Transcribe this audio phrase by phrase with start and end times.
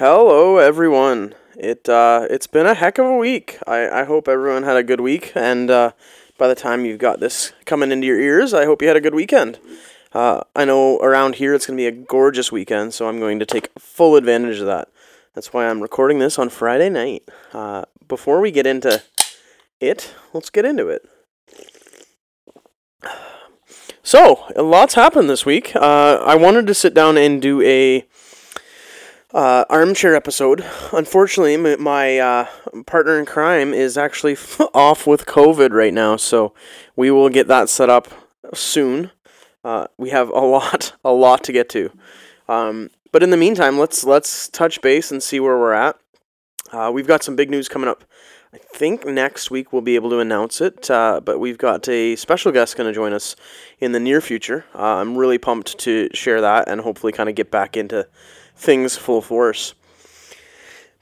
[0.00, 1.34] Hello, everyone.
[1.58, 3.58] It uh, it's been a heck of a week.
[3.66, 5.92] I, I hope everyone had a good week, and uh,
[6.38, 9.02] by the time you've got this coming into your ears, I hope you had a
[9.02, 9.58] good weekend.
[10.14, 13.38] Uh, I know around here it's going to be a gorgeous weekend, so I'm going
[13.40, 14.88] to take full advantage of that.
[15.34, 17.28] That's why I'm recording this on Friday night.
[17.52, 19.02] Uh, before we get into
[19.82, 21.06] it, let's get into it.
[24.02, 25.76] So, a lot's happened this week.
[25.76, 28.06] Uh, I wanted to sit down and do a
[29.34, 30.64] uh, armchair episode.
[30.92, 32.46] Unfortunately, m- my uh,
[32.86, 34.36] partner in crime is actually
[34.74, 36.54] off with COVID right now, so
[36.96, 38.08] we will get that set up
[38.54, 39.10] soon.
[39.62, 41.90] Uh, we have a lot, a lot to get to.
[42.48, 45.96] Um, but in the meantime, let's let's touch base and see where we're at.
[46.72, 48.04] Uh, we've got some big news coming up.
[48.52, 52.16] I think next week we'll be able to announce it, uh, but we've got a
[52.16, 53.36] special guest going to join us
[53.78, 54.64] in the near future.
[54.74, 58.08] Uh, I'm really pumped to share that and hopefully kind of get back into
[58.56, 59.74] things full force.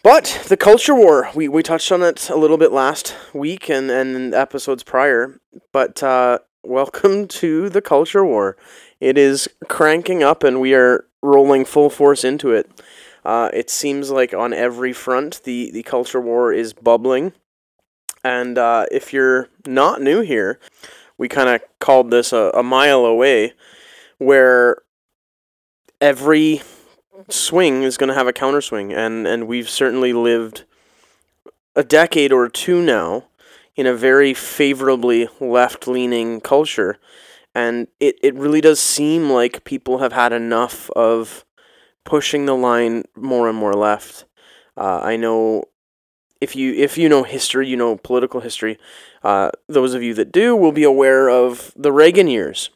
[0.03, 3.91] But the culture war, we, we touched on it a little bit last week and,
[3.91, 5.41] and episodes prior.
[5.73, 8.59] But uh, welcome to the culture war.
[9.01, 12.71] It is cranking up and we are rolling full force into it.
[13.29, 17.35] Uh, it seems like on every front the, the culture war is bubbling.
[18.25, 20.59] And uh, if you're not new here,
[21.19, 23.53] we kind of called this a, a mile away,
[24.17, 24.79] where
[26.01, 26.63] every
[27.29, 30.65] swing is going to have a counter swing, and and we've certainly lived
[31.77, 33.25] a decade or two now
[33.77, 36.97] in a very favorably left leaning culture,
[37.55, 41.45] and it it really does seem like people have had enough of
[42.09, 44.25] pushing the line more and more left.
[44.79, 45.65] Uh, I know
[46.41, 48.79] if you if you know history, you know political history.
[49.23, 52.71] Uh, those of you that do will be aware of the Reagan years,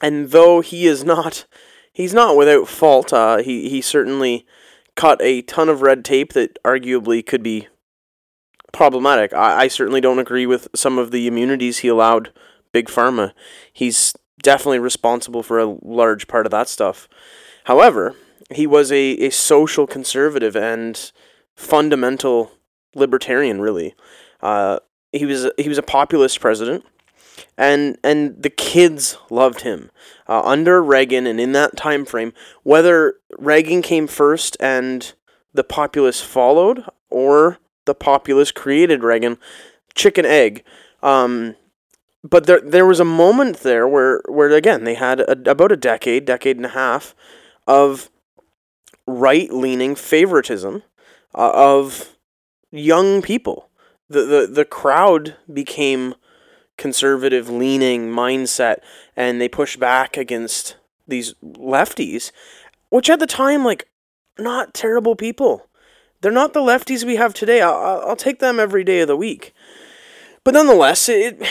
[0.00, 1.44] and though he is not
[1.92, 3.12] he's not without fault.
[3.12, 4.46] Uh, he he certainly
[4.94, 7.66] cut a ton of red tape that arguably could be
[8.72, 9.32] problematic.
[9.34, 12.32] I, I certainly don't agree with some of the immunities he allowed
[12.72, 13.32] big pharma.
[13.72, 17.08] He's definitely responsible for a large part of that stuff.
[17.64, 18.14] However,
[18.50, 21.12] he was a, a social conservative and
[21.54, 22.52] fundamental
[22.94, 23.60] libertarian.
[23.60, 23.94] Really,
[24.40, 24.78] uh,
[25.12, 26.84] he was he was a populist president
[27.56, 29.90] and and the kids loved him
[30.28, 32.32] uh, under Reagan and in that time frame.
[32.62, 35.12] Whether Reagan came first and
[35.54, 39.38] the populace followed, or the populace created Reagan,
[39.94, 40.64] chicken egg.
[41.02, 41.56] Um,
[42.22, 45.76] but there there was a moment there where where again they had a, about a
[45.76, 47.14] decade, decade and a half
[47.66, 48.10] of
[49.06, 50.82] right leaning favoritism
[51.34, 52.16] uh, of
[52.70, 53.68] young people.
[54.08, 56.14] The, the the crowd became
[56.76, 58.76] conservative leaning mindset
[59.16, 60.76] and they push back against
[61.06, 62.32] these lefties,
[62.90, 63.88] which at the time, like,
[64.38, 65.68] not terrible people.
[66.20, 67.60] They're not the lefties we have today.
[67.60, 69.52] I'll, I'll take them every day of the week.
[70.44, 71.42] But nonetheless, it,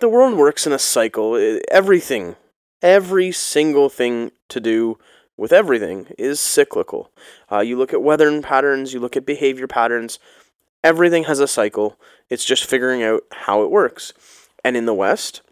[0.00, 1.34] the world works in a cycle.
[1.34, 2.36] It, everything,
[2.82, 4.98] every single thing to do
[5.36, 7.10] with everything is cyclical.
[7.50, 10.18] Uh, you look at weather patterns, you look at behavior patterns.
[10.82, 11.98] Everything has a cycle.
[12.28, 14.12] It's just figuring out how it works.
[14.64, 15.42] And in the West,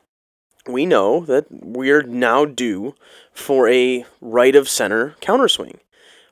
[0.66, 2.94] we know that we're now due
[3.32, 5.78] for a right of center counterswing.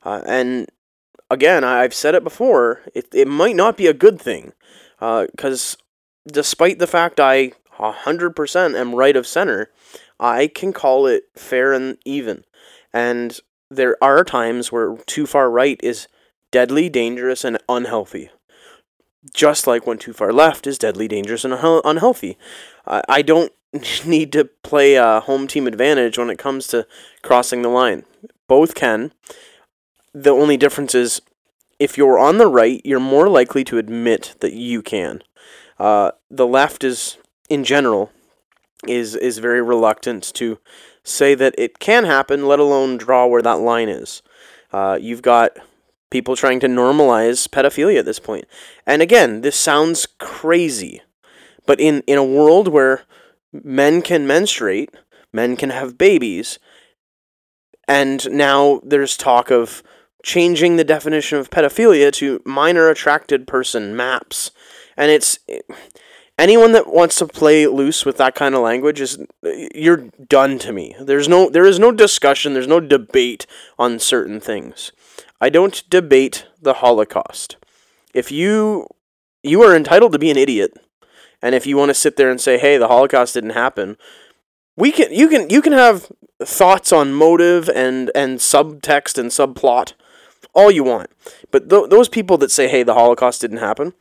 [0.03, 0.69] Uh, and
[1.31, 4.53] again, I've said it before, it, it might not be a good thing.
[4.99, 9.71] Because uh, despite the fact I 100% am right of center,
[10.19, 12.45] I can call it fair and even.
[12.93, 13.39] And
[13.71, 16.09] there are times where too far right is
[16.51, 18.31] deadly, dangerous, and unhealthy
[19.35, 22.39] just like when too far left is deadly dangerous and unhealthy.
[22.87, 23.53] I don't
[24.05, 26.87] need to play a home team advantage when it comes to
[27.23, 28.05] crossing the line.
[28.49, 29.13] Both can.
[30.13, 31.23] The only difference is
[31.79, 35.23] if you're on the right, you're more likely to admit that you can.
[35.79, 37.17] Uh, the left is,
[37.49, 38.11] in general,
[38.87, 40.59] is is very reluctant to
[41.03, 44.23] say that it can happen, let alone draw where that line is.
[44.73, 45.57] Uh, you've got
[46.11, 48.45] people trying to normalize pedophilia at this point.
[48.87, 51.03] And again, this sounds crazy,
[51.67, 53.03] but in, in a world where
[53.53, 54.91] men can menstruate,
[55.33, 56.59] men can have babies,
[57.89, 59.83] and now there's talk of
[60.23, 64.51] changing the definition of pedophilia to minor attracted person maps.
[64.97, 65.39] And it's
[66.41, 69.19] anyone that wants to play loose with that kind of language is
[69.75, 70.97] you're done to me.
[71.01, 73.47] There's no there is no discussion, there's no debate
[73.79, 74.93] on certain things.
[75.41, 77.57] I don't debate the Holocaust.
[78.15, 78.89] If you
[79.43, 80.73] you are entitled to be an idiot,
[81.41, 83.97] and if you want to sit there and say, "Hey, the Holocaust didn't happen,"
[84.77, 86.11] we can you can you can have
[86.43, 89.93] thoughts on motive and and subtext and subplot
[90.55, 91.11] all you want.
[91.51, 93.95] But th- those people that say, hey, the Holocaust didn't happen,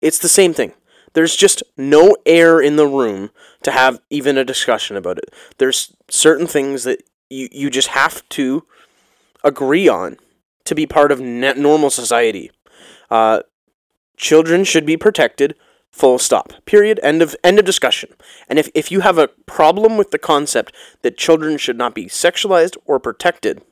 [0.00, 0.72] it's the same thing.
[1.14, 3.30] There's just no air in the room
[3.62, 5.32] to have even a discussion about it.
[5.58, 8.64] There's certain things that you, you just have to
[9.44, 10.18] agree on
[10.64, 12.50] to be part of normal society.
[13.10, 13.40] Uh,
[14.16, 15.54] children should be protected.
[15.90, 16.52] Full stop.
[16.64, 16.98] Period.
[17.02, 18.10] End of end of discussion.
[18.48, 22.06] And if, if you have a problem with the concept that children should not be
[22.06, 23.62] sexualized or protected,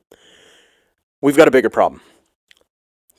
[1.22, 2.02] we've got a bigger problem.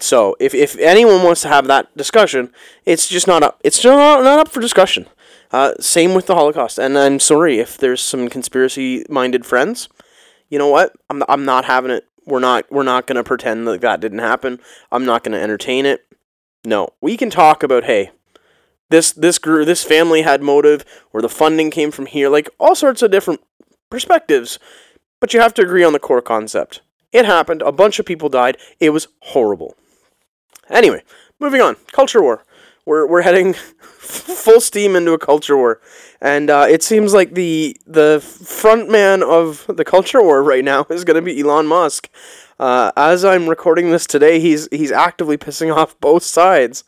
[0.04, 2.52] So if, if anyone wants to have that discussion,
[2.86, 3.62] it's just not up.
[3.64, 5.08] It's just not, not up for discussion.
[5.52, 6.80] Uh, same with the Holocaust.
[6.80, 9.90] And I'm sorry if there's some conspiracy minded friends.
[10.50, 10.94] You know what?
[11.10, 12.06] I'm, I'm not having it.
[12.26, 14.60] We're not we're not to pretend that that didn't happen.
[14.92, 16.06] I'm not to entertain it.
[16.64, 18.12] No, we can talk about hey,
[18.90, 22.76] this this group this family had motive, where the funding came from here, like all
[22.76, 23.42] sorts of different
[23.90, 24.60] perspectives.
[25.20, 26.82] But you have to agree on the core concept.
[27.12, 27.62] It happened.
[27.64, 28.58] A bunch of people died.
[28.80, 29.76] It was horrible.
[30.72, 31.04] Anyway,
[31.40, 31.76] moving on.
[31.92, 32.44] Culture war.
[32.86, 33.54] We're we're heading
[34.02, 35.80] full steam into a culture war,
[36.20, 40.88] and uh, it seems like the the front man of the culture war right now
[40.90, 42.10] is going to be Elon Musk.
[42.60, 46.84] Uh, as I'm recording this today, he's he's actively pissing off both sides,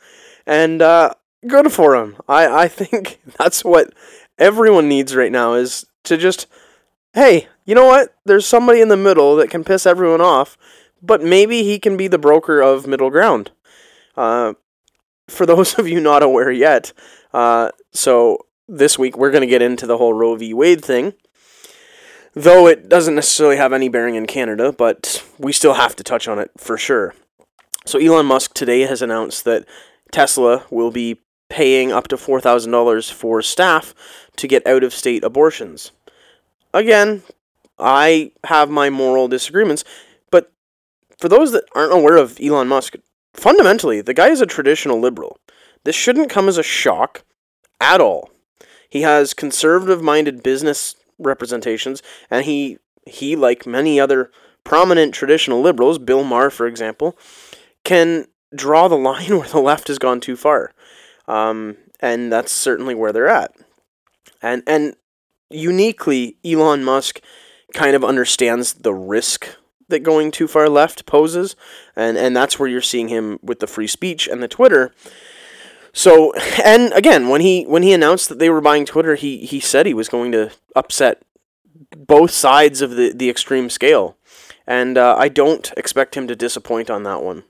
[0.48, 1.14] and uh,
[1.48, 2.16] good for him.
[2.28, 3.94] I I think that's what
[4.40, 6.48] everyone needs right now is to just,
[7.14, 8.16] hey, you know what?
[8.26, 10.58] There's somebody in the middle that can piss everyone off,
[11.02, 13.52] but maybe he can be the broker of middle ground.
[14.16, 14.54] Uh,
[15.28, 16.94] for those of you not aware yet,
[17.34, 20.54] uh, so this week we're going to get into the whole Roe v.
[20.54, 21.14] Wade thing.
[22.36, 26.28] Though it doesn't necessarily have any bearing in Canada, but we still have to touch
[26.28, 27.14] on it for sure.
[27.86, 29.66] So Elon Musk today has announced that
[30.12, 31.20] Tesla will be
[31.50, 33.94] paying up to $4,000 for staff
[34.38, 35.92] to get out of state abortions.
[36.74, 37.22] Again,
[37.78, 39.84] I have my moral disagreements,
[40.32, 40.52] but
[41.20, 42.96] for those that aren't aware of Elon Musk,
[43.34, 45.38] fundamentally, the guy is a traditional liberal.
[45.84, 47.24] This shouldn't come as a shock
[47.80, 48.30] at all.
[48.90, 52.78] He has conservative minded business representations, and he,
[53.08, 54.32] he, like many other
[54.64, 57.18] prominent traditional liberals, Bill Maher, for example,
[57.84, 60.74] can draw the line where the left has gone too far.
[61.28, 63.56] Um, and that's certainly where they're at.
[64.42, 64.96] And, and
[65.50, 67.22] uniquely, Elon Musk
[67.74, 69.56] kind of understands the risk
[69.90, 71.56] that going too far left poses,
[71.96, 74.94] and and that's where you're seeing him with the free speech and the Twitter.
[75.94, 76.34] So,
[76.66, 79.86] and again, when he when he announced that they were buying Twitter, he he said
[79.86, 81.22] he was going to upset
[81.96, 84.18] both sides of the the extreme scale,
[84.66, 87.44] and uh, I don't expect him to disappoint on that one.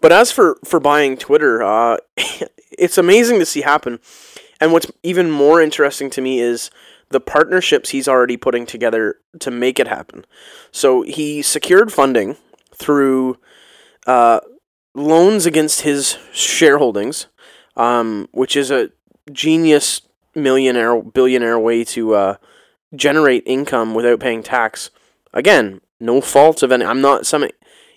[0.00, 4.00] But as for for buying Twitter, uh, it's amazing to see happen.
[4.60, 6.70] And what's even more interesting to me is
[7.10, 10.24] the partnerships he's already putting together to make it happen.
[10.70, 12.36] So he secured funding
[12.74, 13.38] through
[14.06, 14.40] uh,
[14.94, 17.26] loans against his shareholdings,
[17.76, 18.90] um, which is a
[19.32, 20.02] genius
[20.34, 22.36] millionaire billionaire way to uh,
[22.94, 24.90] generate income without paying tax.
[25.32, 26.84] Again, no fault of any.
[26.84, 27.46] I'm not some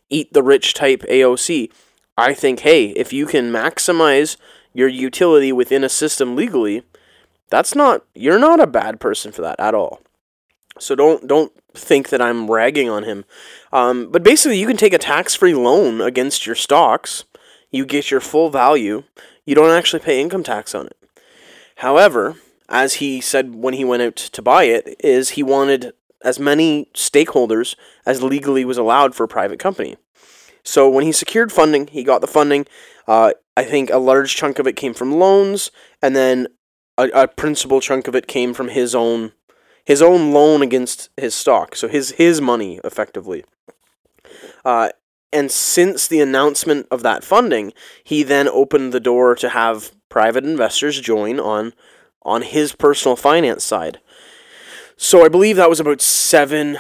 [0.10, 1.72] eat the rich type AOC.
[2.18, 4.38] I think, hey, if you can maximize
[4.74, 6.84] your utility within a system legally,
[7.50, 10.02] that's not you're not a bad person for that at all.
[10.80, 13.26] So don't don't think that I'm ragging on him.
[13.72, 17.24] Um, but basically, you can take a tax-free loan against your stocks.
[17.72, 19.04] You get your full value.
[19.46, 20.98] You don't actually pay income tax on it.
[21.78, 22.36] However,
[22.70, 26.90] as he said when he went out to buy it, is he wanted as many
[26.94, 27.76] stakeholders
[28.06, 29.98] as legally was allowed for a private company.
[30.64, 32.66] So when he secured funding, he got the funding.
[33.08, 36.48] Uh, I think a large chunk of it came from loans, and then
[36.98, 39.34] a, a principal chunk of it came from his own
[39.86, 43.46] his own loan against his stock, so his his money effectively.
[44.66, 44.90] Uh,
[45.32, 47.74] and since the announcement of that funding,
[48.04, 51.74] he then opened the door to have private investors join on
[52.24, 54.00] on his personal finance side.
[54.98, 56.78] So I believe that was about seven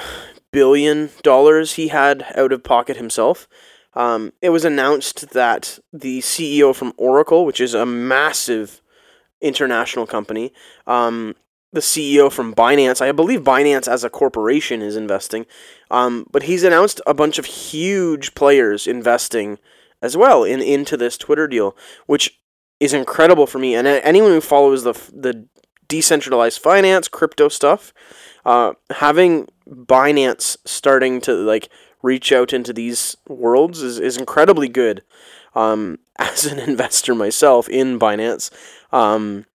[0.51, 3.47] billion dollars he had out of pocket himself.
[3.93, 8.81] Um, it was announced that the CEO from Oracle, which is a massive
[9.41, 10.53] international company.
[10.85, 11.35] Um,
[11.73, 15.45] the CEO from Binance, I believe Binance as a corporation is investing,
[15.91, 19.59] um, but he's announced a bunch of huge players investing
[20.01, 21.75] as well in into this Twitter deal,
[22.05, 22.39] which
[22.79, 23.75] is incredible for me.
[23.75, 25.47] And anyone who follows the the
[25.87, 27.93] decentralized finance, crypto stuff,
[28.45, 31.69] uh, having Binance starting to like
[32.01, 35.03] reach out into these worlds is, is incredibly good.
[35.55, 38.49] Um, as an investor myself in Binance,
[38.91, 39.45] um,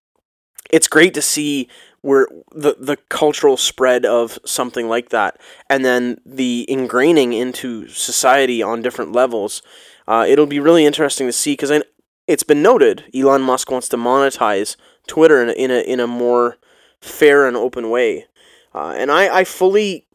[0.70, 1.68] it's great to see
[2.02, 8.62] where the the cultural spread of something like that, and then the ingraining into society
[8.62, 9.62] on different levels.
[10.08, 11.82] Uh, it'll be really interesting to see because
[12.26, 16.06] it's been noted Elon Musk wants to monetize Twitter in a, in a, in a
[16.06, 16.56] more
[17.00, 18.26] fair and open way.
[18.74, 20.06] Uh, and I, I fully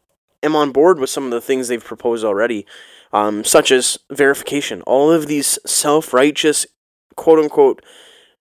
[0.42, 2.66] am on board with some of the things they've proposed already,
[3.12, 4.82] um, such as verification.
[4.82, 6.66] All of these self righteous,
[7.16, 7.82] quote unquote,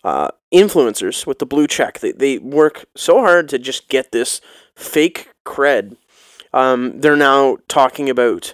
[0.03, 4.41] uh, influencers with the blue check, they, they work so hard to just get this
[4.75, 5.97] fake cred.
[6.53, 8.53] Um, they're now talking about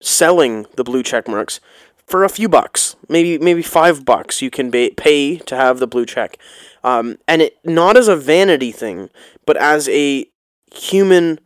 [0.00, 1.60] selling the blue check marks
[2.06, 4.40] for a few bucks, maybe maybe five bucks.
[4.40, 6.38] You can pay to have the blue check,
[6.84, 9.10] um, and it not as a vanity thing,
[9.44, 10.26] but as a
[10.72, 11.40] human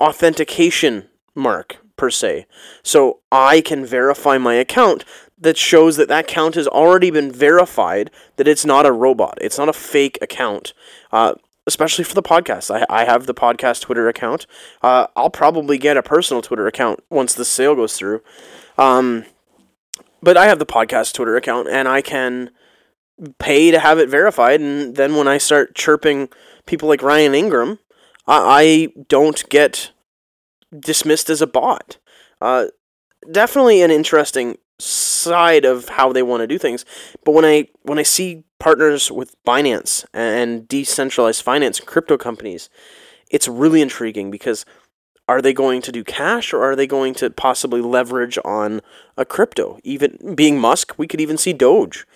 [0.00, 2.46] authentication mark per se.
[2.82, 5.04] So I can verify my account
[5.40, 9.58] that shows that that account has already been verified, that it's not a robot, it's
[9.58, 10.72] not a fake account.
[11.12, 11.34] Uh,
[11.66, 12.74] especially for the podcast.
[12.74, 14.46] I, I have the podcast Twitter account.
[14.82, 18.22] Uh, I'll probably get a personal Twitter account once the sale goes through.
[18.78, 19.26] Um,
[20.22, 22.50] but I have the podcast Twitter account and I can
[23.38, 24.62] pay to have it verified.
[24.62, 26.30] And then when I start chirping
[26.64, 27.78] people like Ryan Ingram,
[28.26, 29.90] I, I don't get
[30.76, 31.98] dismissed as a bot.
[32.40, 32.66] Uh,
[33.30, 36.84] definitely an interesting side of how they want to do things.
[37.24, 42.70] But when I when I see partners with Binance and decentralized finance crypto companies,
[43.30, 44.64] it's really intriguing because
[45.28, 48.80] are they going to do cash or are they going to possibly leverage on
[49.16, 49.78] a crypto?
[49.84, 52.06] Even being Musk, we could even see Doge.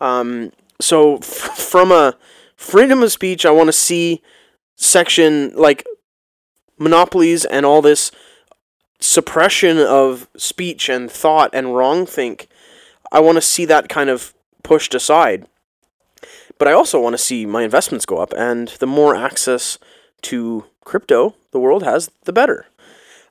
[0.00, 1.24] Um, so f-
[1.56, 2.16] from a
[2.56, 4.22] freedom of speech, I want to see
[4.76, 5.86] section like
[6.78, 8.10] monopolies and all this
[9.00, 12.48] suppression of speech and thought and wrong think.
[13.12, 15.46] I want to see that kind of pushed aside.
[16.58, 19.78] But I also want to see my investments go up, and the more access
[20.22, 22.66] to crypto the world has, the better.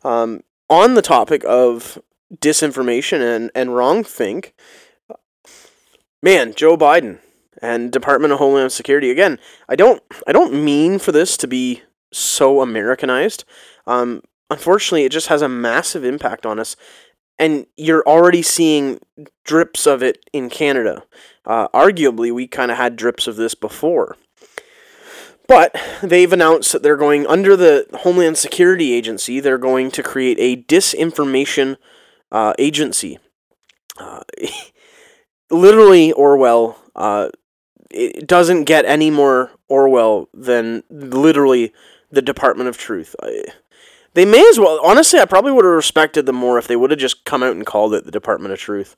[0.03, 1.99] Um, on the topic of
[2.35, 4.53] disinformation and, and wrong think,
[6.21, 7.19] man, Joe Biden
[7.61, 9.39] and Department of Homeland Security again.
[9.67, 13.43] I don't I don't mean for this to be so Americanized.
[13.85, 16.75] Um, unfortunately, it just has a massive impact on us,
[17.39, 18.99] and you're already seeing
[19.43, 21.03] drips of it in Canada.
[21.45, 24.17] Uh, arguably, we kind of had drips of this before.
[25.47, 29.39] But they've announced that they're going under the Homeland Security Agency.
[29.39, 31.77] They're going to create a disinformation
[32.31, 33.17] uh, agency.
[33.97, 34.23] Uh,
[35.49, 36.77] literally, Orwell.
[36.95, 37.29] Uh,
[37.89, 41.73] it doesn't get any more Orwell than literally
[42.11, 43.15] the Department of Truth.
[43.21, 43.43] I,
[44.13, 44.79] they may as well.
[44.83, 47.55] Honestly, I probably would have respected them more if they would have just come out
[47.55, 48.95] and called it the Department of Truth.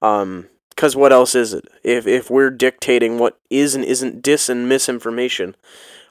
[0.00, 1.66] Um, because what else is it?
[1.84, 5.54] If if we're dictating what is and isn't dis and misinformation,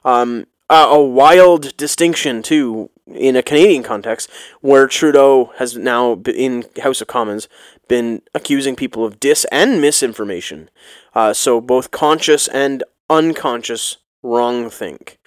[0.04, 4.30] um, a wild distinction too in a Canadian context,
[4.60, 7.48] where Trudeau has now in House of Commons
[7.88, 10.70] been accusing people of dis and misinformation.
[11.14, 15.18] Uh, so both conscious and unconscious wrong think.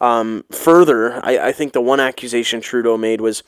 [0.00, 3.42] Um, further, I, I think the one accusation Trudeau made was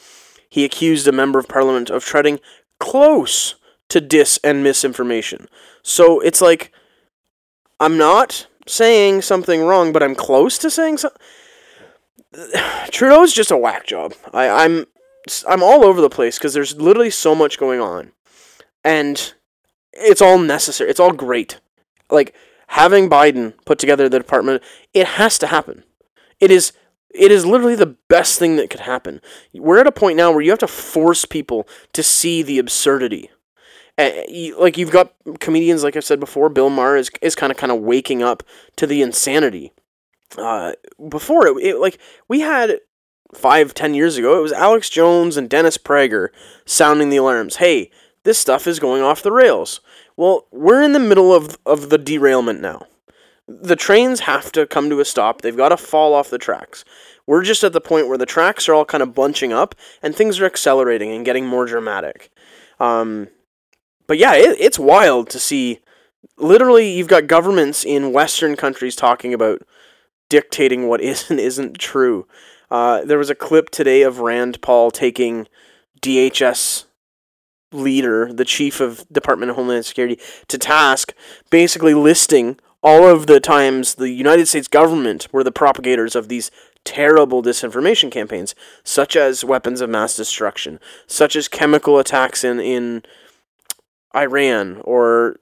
[0.49, 2.41] he accused a member of parliament of treading
[2.81, 3.57] close
[3.89, 5.49] to dis and misinformation.
[5.83, 6.73] So it's like,
[7.81, 11.21] I'm not saying something wrong, but I'm close to saying something.
[12.91, 14.15] Trudeau's just a whack job.
[14.33, 14.87] I, I'm
[15.47, 18.13] I'm all over the place because there's literally so much going on,
[18.85, 19.35] and
[19.93, 20.91] it's all necessary.
[20.91, 21.61] It's all great.
[22.11, 22.35] Like
[22.69, 24.63] having Biden put together the department,
[24.95, 25.85] it has to happen.
[26.41, 26.73] It is
[27.11, 29.21] it is literally the best thing that could happen.
[29.55, 33.31] We're at a point now where you have to force people to see the absurdity
[34.57, 36.49] like you've got comedians like I've said before.
[36.49, 38.43] Bill Maher is is kind of kind of waking up
[38.77, 39.73] to the insanity.
[40.37, 40.73] Uh,
[41.09, 42.81] before it, it, like we had
[43.35, 46.29] five ten years ago, it was Alex Jones and Dennis Prager
[46.65, 47.57] sounding the alarms.
[47.57, 47.91] Hey,
[48.23, 49.81] this stuff is going off the rails.
[50.17, 52.87] Well, we're in the middle of of the derailment now.
[53.49, 55.41] The trains have to come to a stop.
[55.41, 56.85] They've got to fall off the tracks.
[57.27, 60.15] We're just at the point where the tracks are all kind of bunching up and
[60.15, 62.31] things are accelerating and getting more dramatic.
[62.81, 63.29] Um,
[64.07, 65.81] but yeah, it, it's wild to see.
[66.37, 69.63] Literally, you've got governments in Western countries talking about
[70.29, 72.27] dictating what is and isn't true.
[72.71, 75.49] Uh, there was a clip today of Rand Paul taking
[76.01, 76.85] DHS
[77.73, 81.15] leader, the chief of Department of Homeland Security, to task,
[81.51, 86.51] basically listing all of the times the United States government were the propagators of these
[86.85, 88.55] terrible disinformation campaigns,
[88.85, 93.03] such as weapons of mass destruction, such as chemical attacks in, in
[94.15, 95.41] Iran or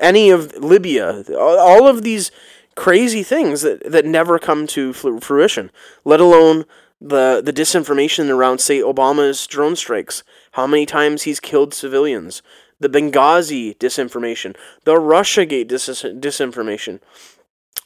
[0.00, 2.30] any of Libya, all of these
[2.76, 5.70] crazy things that, that never come to fruition,
[6.04, 6.64] let alone
[7.00, 12.42] the, the disinformation around, say, Obama's drone strikes, how many times he's killed civilians,
[12.80, 17.00] the Benghazi disinformation, the Russiagate dis- disinformation.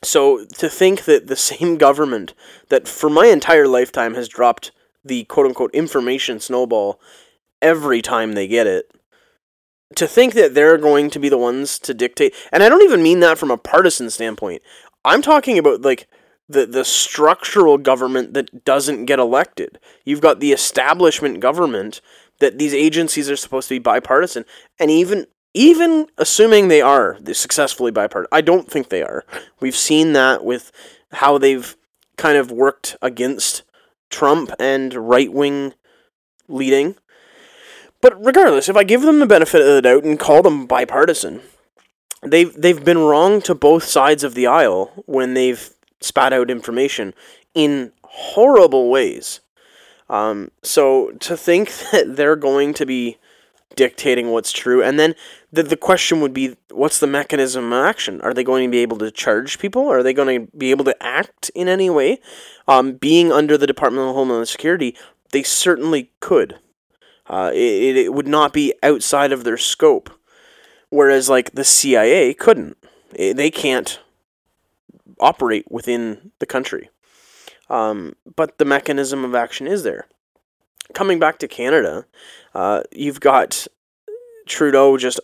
[0.02, 2.34] So to think that the same government
[2.68, 4.72] that for my entire lifetime has dropped
[5.04, 7.00] the quote unquote information snowball
[7.62, 8.90] every time they get it,
[9.96, 13.02] to think that they're going to be the ones to dictate, and I don't even
[13.02, 14.62] mean that from a partisan standpoint.
[15.04, 16.08] I'm talking about like
[16.48, 19.78] the the structural government that doesn't get elected.
[20.04, 22.00] You've got the establishment government
[22.40, 24.44] that these agencies are supposed to be bipartisan,
[24.78, 29.24] and even even assuming they are successfully bipartisan, I don't think they are.
[29.60, 30.70] We've seen that with
[31.12, 31.76] how they've
[32.16, 33.64] kind of worked against
[34.10, 35.74] Trump and right wing
[36.48, 36.96] leading.
[38.00, 41.40] But regardless, if I give them the benefit of the doubt and call them bipartisan,
[42.22, 45.70] they've they've been wrong to both sides of the aisle when they've
[46.00, 47.14] spat out information
[47.54, 49.40] in horrible ways.
[50.10, 53.16] Um, so to think that they're going to be
[53.76, 55.14] dictating what's true, and then
[55.52, 58.20] the the question would be, what's the mechanism of action?
[58.20, 59.88] Are they going to be able to charge people?
[59.88, 62.20] Are they going to be able to act in any way?
[62.68, 64.96] Um, being under the Department of Homeland Security,
[65.30, 66.58] they certainly could.
[67.26, 70.10] Uh, it, it would not be outside of their scope.
[70.88, 72.76] Whereas, like, the CIA couldn't.
[73.12, 74.00] They can't
[75.20, 76.90] operate within the country.
[77.70, 80.06] Um, but the mechanism of action is there.
[80.92, 82.04] Coming back to Canada,
[82.52, 83.66] uh, you've got
[84.46, 85.20] Trudeau just,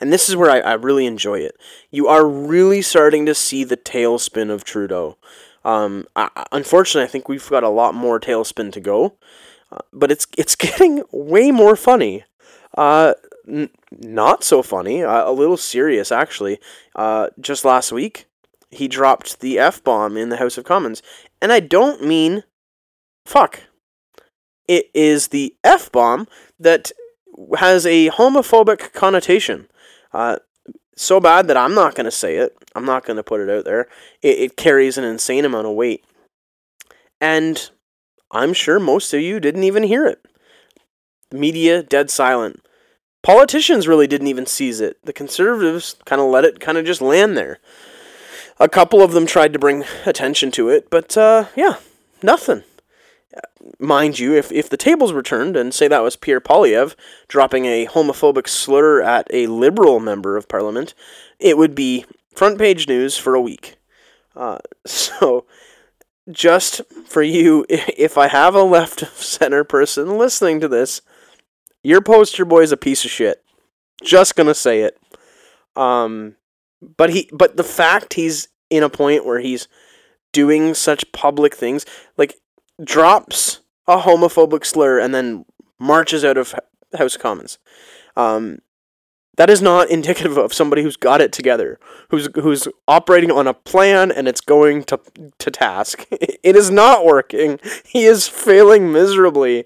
[0.00, 1.56] and this is where I, I really enjoy it.
[1.90, 5.18] You are really starting to see the tailspin of Trudeau.
[5.64, 9.16] Um, I, unfortunately, I think we've got a lot more tailspin to go,
[9.72, 12.24] uh, but it's it's getting way more funny.
[12.78, 13.14] Uh,
[13.48, 16.60] n- not so funny, uh, a little serious actually.
[16.94, 18.26] Uh, just last week,
[18.70, 21.02] he dropped the f bomb in the House of Commons,
[21.40, 22.44] and I don't mean
[23.26, 23.60] fuck.
[24.68, 26.28] It is the f bomb
[26.58, 26.92] that
[27.58, 29.68] has a homophobic connotation.
[30.12, 30.36] Uh,
[30.96, 32.56] so bad that I'm not going to say it.
[32.74, 33.88] I'm not going to put it out there.
[34.22, 36.04] It, it carries an insane amount of weight.
[37.20, 37.70] And
[38.30, 40.24] I'm sure most of you didn't even hear it.
[41.32, 42.60] Media dead silent.
[43.22, 44.98] Politicians really didn't even seize it.
[45.04, 47.58] The conservatives kind of let it kind of just land there.
[48.60, 51.76] A couple of them tried to bring attention to it, but uh, yeah,
[52.22, 52.62] nothing.
[53.78, 56.94] Mind you, if, if the tables were turned and say that was Pierre Poilievre
[57.26, 60.92] dropping a homophobic slur at a liberal member of parliament,
[61.38, 63.76] it would be front page news for a week.
[64.36, 65.46] Uh, so
[66.30, 71.00] just for you, if I have a left of center person listening to this,
[71.82, 73.42] your poster boy is a piece of shit.
[74.04, 74.98] Just gonna say it.
[75.76, 76.36] Um,
[76.80, 79.68] but he, but the fact he's in a point where he's
[80.32, 81.84] doing such public things,
[82.16, 82.36] like
[82.82, 85.44] drops a homophobic slur and then
[85.78, 86.54] marches out of
[86.96, 87.58] House of Commons.
[88.16, 88.58] Um,
[89.36, 91.78] that is not indicative of somebody who's got it together,
[92.10, 95.00] who's who's operating on a plan and it's going to
[95.38, 96.06] to task.
[96.42, 97.58] It is not working.
[97.84, 99.64] He is failing miserably,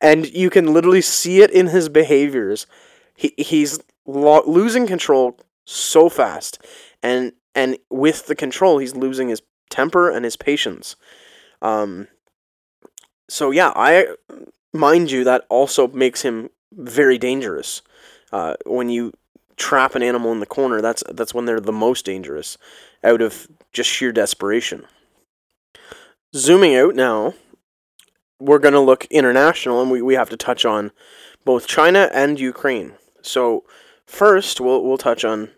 [0.00, 2.66] and you can literally see it in his behaviors.
[3.14, 6.58] He he's lo- losing control so fast,
[7.02, 10.96] and and with the control, he's losing his temper and his patience.
[11.60, 12.08] Um.
[13.28, 14.14] So yeah, I
[14.72, 17.82] mind you that also makes him very dangerous.
[18.32, 19.12] Uh, when you
[19.56, 22.58] trap an animal in the corner, that's that's when they're the most dangerous,
[23.04, 24.84] out of just sheer desperation.
[26.34, 27.34] Zooming out now,
[28.40, 30.90] we're going to look international, and we, we have to touch on
[31.44, 32.94] both China and Ukraine.
[33.20, 33.64] So
[34.12, 35.50] first, we'll we'll touch on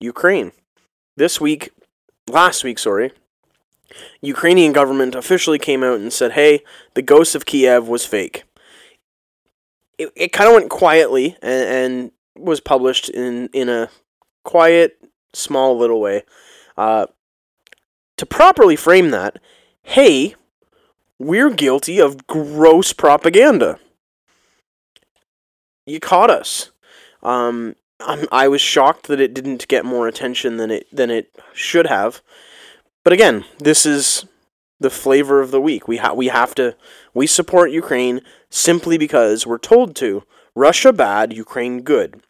[0.00, 0.52] Ukraine.
[1.16, 1.70] This week,
[2.28, 3.12] last week, sorry,
[4.20, 6.62] Ukrainian government officially came out and said, "Hey,
[6.94, 8.44] the ghost of Kiev was fake."
[9.98, 13.90] It, it kind of went quietly, and, and was published in in a
[14.44, 14.98] quiet,
[15.34, 16.22] small little way.
[16.76, 17.06] Uh,
[18.16, 19.38] to properly frame that,
[19.82, 20.34] hey,
[21.18, 23.78] we're guilty of gross propaganda.
[25.86, 26.70] You caught us.
[27.22, 31.30] Um, I'm, I was shocked that it didn't get more attention than it than it
[31.54, 32.22] should have.
[33.04, 34.26] But again, this is
[34.78, 35.88] the flavor of the week.
[35.88, 36.76] We ha- we have to
[37.14, 40.24] we support Ukraine simply because we're told to.
[40.54, 42.22] Russia bad, Ukraine good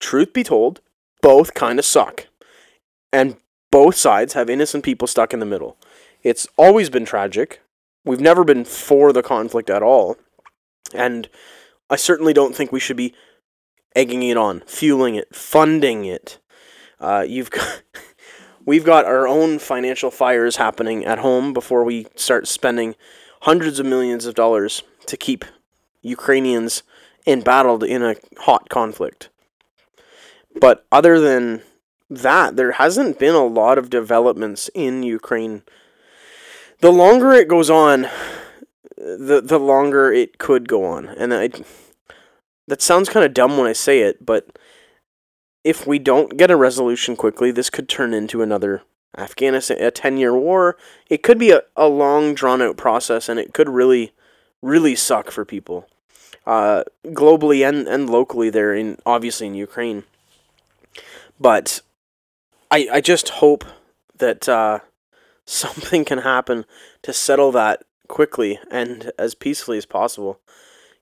[0.00, 0.80] truth be told,
[1.22, 2.26] both kind of suck.
[3.12, 3.36] And
[3.70, 5.76] both sides have innocent people stuck in the middle.
[6.22, 7.60] It's always been tragic.
[8.04, 10.16] We've never been for the conflict at all.
[10.92, 11.28] And
[11.88, 13.14] I certainly don't think we should be
[13.94, 16.38] egging it on, fueling it, funding it.
[16.98, 17.82] Uh, you've got
[18.64, 22.94] we've got our own financial fires happening at home before we start spending
[23.42, 25.44] hundreds of millions of dollars to keep
[26.02, 26.82] Ukrainians
[27.26, 29.28] embattled in a hot conflict.
[30.60, 31.62] But other than
[32.08, 35.62] that, there hasn't been a lot of developments in Ukraine.
[36.80, 38.08] The longer it goes on,
[38.96, 41.50] the the longer it could go on, and I,
[42.70, 44.56] that sounds kind of dumb when I say it, but
[45.64, 48.82] if we don't get a resolution quickly, this could turn into another
[49.18, 50.76] Afghanistan, a 10 year war.
[51.08, 54.12] It could be a, a long, drawn out process, and it could really,
[54.62, 55.88] really suck for people
[56.46, 60.04] uh, globally and, and locally there, in obviously in Ukraine.
[61.40, 61.80] But
[62.70, 63.64] I, I just hope
[64.16, 64.78] that uh,
[65.44, 66.66] something can happen
[67.02, 70.38] to settle that quickly and as peacefully as possible.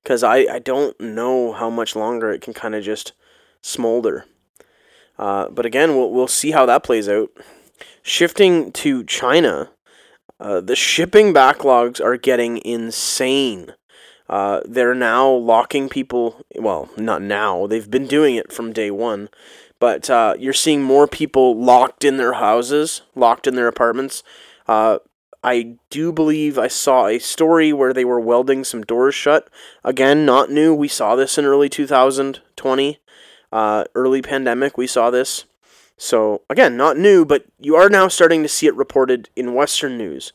[0.09, 3.13] Because I, I don't know how much longer it can kind of just
[3.61, 4.25] smolder.
[5.19, 7.29] Uh, but again, we'll, we'll see how that plays out.
[8.03, 9.69] Shifting to China,
[10.41, 13.75] uh, the shipping backlogs are getting insane.
[14.31, 16.43] Uh, they're now locking people.
[16.57, 17.67] Well, not now.
[17.67, 19.29] They've been doing it from day one.
[19.79, 24.23] But uh, you're seeing more people locked in their houses, locked in their apartments.
[25.43, 29.49] Uh, I do believe I saw a story where they were welding some doors shut.
[29.85, 30.75] Again, not new.
[30.75, 32.99] We saw this in early 2020
[33.53, 35.45] uh, early pandemic, we saw this.
[35.97, 39.99] So, again, not new, but you are now starting to see it reported in Western
[39.99, 40.33] news.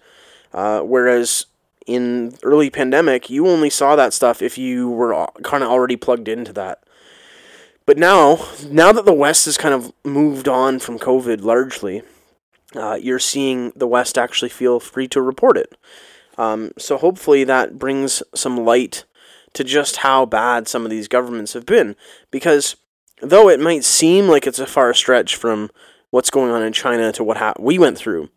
[0.52, 1.46] Uh, whereas
[1.88, 6.28] in early pandemic, you only saw that stuff if you were kind of already plugged
[6.28, 6.84] into that.
[7.86, 12.02] But now, now that the West has kind of moved on from COVID largely,
[12.76, 15.78] uh, you're seeing the West actually feel free to report it.
[16.38, 19.06] Um, so hopefully that brings some light
[19.54, 21.96] to just how bad some of these governments have been.
[22.32, 22.76] Because
[23.22, 25.70] though it might seem like it's a far stretch from
[26.10, 28.30] what's going on in China to what ha- we went through,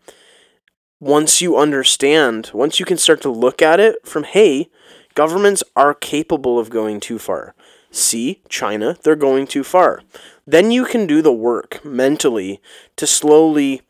[1.01, 4.71] once you understand, once you can start to look at it from, hey,
[5.15, 7.55] governments are capable of going too far.
[7.91, 10.03] See, China, they're going too far.
[10.47, 12.61] Then you can do the work mentally
[12.97, 13.83] to slowly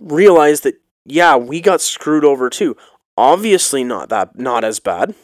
[0.00, 2.76] realize that, yeah, we got screwed over too.
[3.16, 5.14] Obviously, not that, not as bad.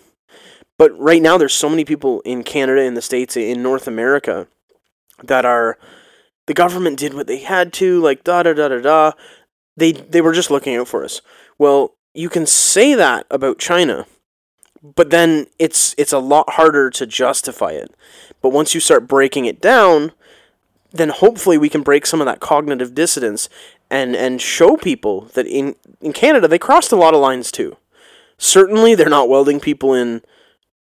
[0.76, 4.48] But right now, there's so many people in Canada, in the States, in North America
[5.22, 5.78] that are
[6.46, 9.12] the government did what they had to, like da da da da da.
[9.76, 11.20] They they were just looking out for us.
[11.58, 14.06] Well, you can say that about China,
[14.82, 17.94] but then it's it's a lot harder to justify it.
[18.42, 20.12] But once you start breaking it down,
[20.92, 23.48] then hopefully we can break some of that cognitive dissonance
[23.90, 27.76] and and show people that in in Canada they crossed a lot of lines too.
[28.38, 30.22] Certainly they're not welding people in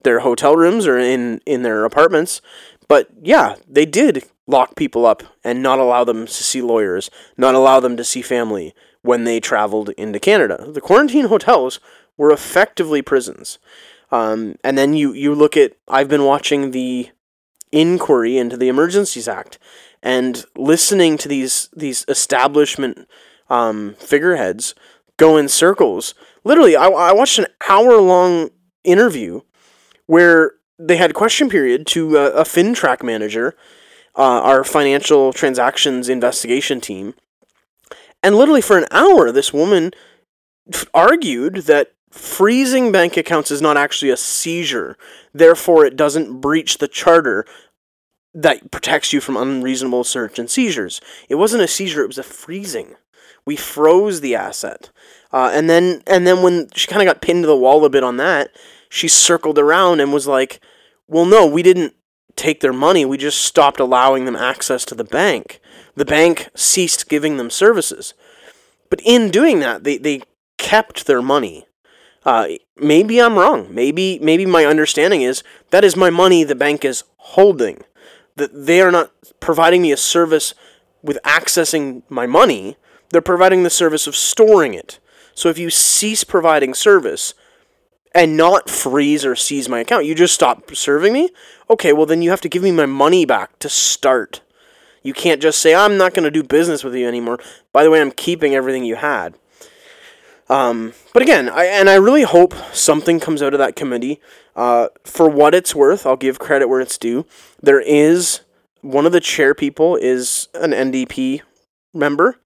[0.03, 2.40] their hotel rooms or in, in their apartments.
[2.88, 7.55] But yeah, they did lock people up and not allow them to see lawyers, not
[7.55, 10.66] allow them to see family when they traveled into Canada.
[10.70, 11.81] The quarantine hotels
[12.16, 13.59] were effectively prisons.
[14.11, 17.11] Um, and then you, you look at, I've been watching the
[17.70, 19.59] inquiry into the Emergencies Act
[20.02, 23.08] and listening to these, these establishment
[23.48, 24.74] um, figureheads
[25.16, 26.14] go in circles.
[26.44, 28.50] Literally, I, I watched an hour long
[28.84, 29.42] interview
[30.06, 33.54] where they had question period to uh, a FINTRAC manager,
[34.16, 37.14] uh, our financial transactions investigation team.
[38.22, 39.92] And literally for an hour, this woman
[40.72, 44.96] f- argued that freezing bank accounts is not actually a seizure.
[45.32, 47.44] Therefore, it doesn't breach the charter
[48.34, 51.00] that protects you from unreasonable search and seizures.
[51.28, 52.94] It wasn't a seizure, it was a freezing.
[53.44, 54.90] We froze the asset.
[55.32, 57.90] Uh, and then and then when she kind of got pinned to the wall a
[57.90, 58.50] bit on that,
[58.88, 60.60] she circled around and was like,
[61.06, 61.94] well, no, we didn't
[62.36, 63.04] take their money.
[63.04, 65.60] We just stopped allowing them access to the bank.
[65.94, 68.14] The bank ceased giving them services.
[68.88, 70.22] But in doing that, they, they
[70.58, 71.66] kept their money.
[72.24, 73.74] Uh, maybe I'm wrong.
[73.74, 77.82] Maybe maybe my understanding is that is my money the bank is holding.
[78.40, 80.55] That they are not providing me a service
[81.03, 82.76] with accessing my money.
[83.11, 84.98] They're providing the service of storing it.
[85.35, 87.35] So if you cease providing service,
[88.14, 90.05] and not freeze or seize my account.
[90.05, 91.31] You just stop serving me?
[91.68, 94.40] Okay, well, then you have to give me my money back to start.
[95.03, 97.38] You can't just say, I'm not going to do business with you anymore.
[97.72, 99.37] By the way, I'm keeping everything you had.
[100.50, 104.20] Um, but again, I, and I really hope something comes out of that committee.
[104.56, 107.24] Uh, for what it's worth, I'll give credit where it's due.
[107.62, 108.40] There is
[108.82, 111.42] one of the chair people is an NDP
[111.94, 112.40] member,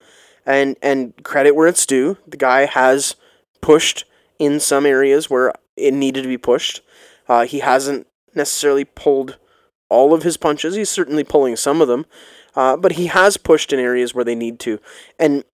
[0.44, 2.18] and and credit where it's due.
[2.28, 3.16] The guy has
[3.62, 4.04] pushed
[4.38, 6.82] in some areas where it needed to be pushed.
[7.26, 9.38] Uh, he hasn't necessarily pulled
[9.88, 10.74] all of his punches.
[10.74, 12.04] He's certainly pulling some of them.
[12.56, 14.78] uh, but he has pushed in areas where they need to.
[15.18, 15.44] And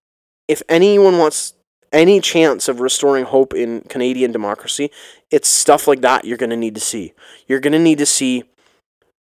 [0.47, 1.53] if anyone wants
[1.91, 4.91] any chance of restoring hope in Canadian democracy,
[5.29, 7.13] it's stuff like that you're going to need to see.
[7.47, 8.43] You're going to need to see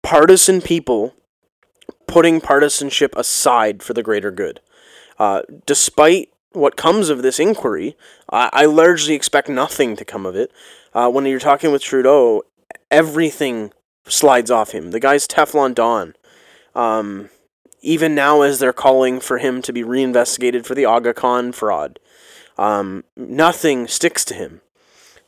[0.02, 1.14] partisan people
[2.06, 4.60] putting partisanship aside for the greater good.
[5.18, 7.96] Uh, despite what comes of this inquiry,
[8.30, 10.50] I, I largely expect nothing to come of it.
[10.94, 12.42] Uh, when you're talking with Trudeau,
[12.90, 13.72] everything
[14.06, 14.90] slides off him.
[14.90, 16.14] The guy's Teflon Don.
[16.74, 17.30] Um,
[17.82, 21.98] even now, as they're calling for him to be reinvestigated for the Aga Khan fraud,
[22.58, 24.60] um, nothing sticks to him.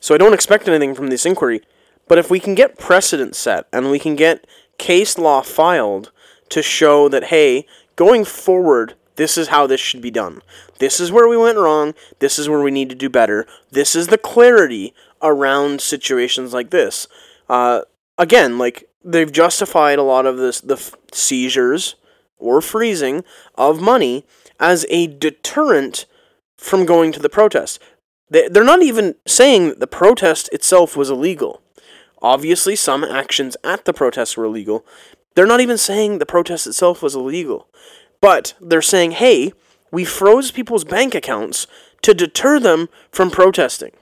[0.01, 1.61] So I don't expect anything from this inquiry.
[2.07, 4.47] But if we can get precedent set and we can get
[4.79, 6.11] case law filed
[6.49, 10.41] to show that, hey, going forward, this is how this should be done.
[10.79, 11.95] This is where we went wrong.
[12.21, 13.47] This is where we need to do better.
[13.71, 17.09] This is the clarity around situations like this.
[17.49, 17.83] Uh,
[18.17, 21.97] again, like they've justified a lot of this the f- seizures
[22.39, 23.25] or freezing
[23.57, 24.25] of money
[24.61, 26.07] as a deterrent
[26.59, 27.81] from going to the protest.
[28.29, 31.63] They, they're not even saying that the protest itself was illegal.
[32.21, 34.85] Obviously, some actions at the protest were illegal.
[35.35, 37.69] They're not even saying the protest itself was illegal.
[38.21, 39.53] But they're saying, hey,
[39.93, 41.67] we froze people's bank accounts
[42.03, 43.93] to deter them from protesting.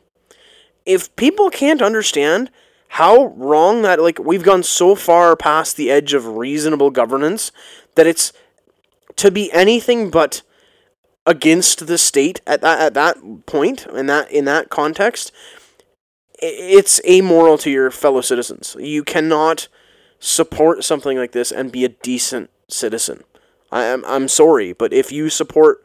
[0.86, 2.50] If people can't understand
[2.88, 7.52] how wrong that, like, we've gone so far past the edge of reasonable governance
[7.96, 8.32] that it's
[9.16, 10.42] to be anything but
[11.26, 15.32] against the state at that at that point in that in that context
[16.38, 18.76] it's amoral to your fellow citizens.
[18.78, 19.68] You cannot
[20.18, 23.24] support something like this and be a decent citizen.
[23.72, 25.82] I am I'm sorry but if you support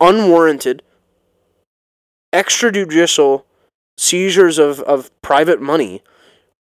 [0.00, 0.82] unwarranted
[2.32, 3.44] extrajudicial
[3.96, 6.02] seizures of, of private money